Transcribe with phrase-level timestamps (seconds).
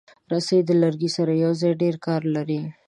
[0.31, 2.59] رسۍ د لرګي سره یوځای ډېر کار لري.